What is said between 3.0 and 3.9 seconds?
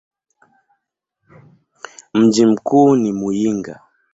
Muyinga.